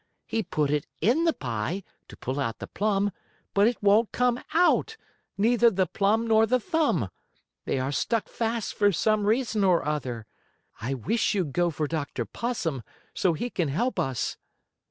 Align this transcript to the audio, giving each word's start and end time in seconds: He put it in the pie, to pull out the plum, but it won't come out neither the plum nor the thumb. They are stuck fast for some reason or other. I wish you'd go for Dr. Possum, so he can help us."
He 0.25 0.41
put 0.41 0.71
it 0.71 0.87
in 0.99 1.25
the 1.25 1.31
pie, 1.33 1.83
to 2.07 2.17
pull 2.17 2.39
out 2.39 2.57
the 2.57 2.65
plum, 2.65 3.11
but 3.53 3.67
it 3.67 3.83
won't 3.83 4.11
come 4.11 4.39
out 4.51 4.97
neither 5.37 5.69
the 5.69 5.85
plum 5.85 6.25
nor 6.25 6.47
the 6.47 6.59
thumb. 6.59 7.09
They 7.65 7.77
are 7.77 7.91
stuck 7.91 8.27
fast 8.27 8.73
for 8.73 8.91
some 8.91 9.27
reason 9.27 9.63
or 9.63 9.85
other. 9.87 10.25
I 10.81 10.95
wish 10.95 11.35
you'd 11.35 11.53
go 11.53 11.69
for 11.69 11.85
Dr. 11.87 12.25
Possum, 12.25 12.81
so 13.13 13.33
he 13.33 13.51
can 13.51 13.67
help 13.67 13.99
us." 13.99 14.37